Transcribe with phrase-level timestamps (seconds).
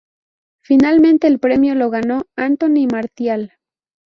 [0.63, 3.53] Finalmente el premio lo ganó Anthony Martial.